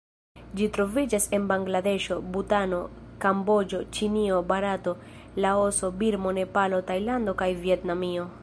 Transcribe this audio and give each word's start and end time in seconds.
Ĝi 0.59 0.67
troviĝas 0.77 1.27
en 1.37 1.43
Bangladeŝo, 1.51 2.17
Butano, 2.37 2.79
Kamboĝo, 3.25 3.83
Ĉinio, 3.99 4.41
Barato, 4.53 4.97
Laoso, 5.47 5.95
Birmo, 6.03 6.37
Nepalo, 6.43 6.85
Tajlando 6.91 7.41
kaj 7.45 7.53
Vjetnamio. 7.67 8.31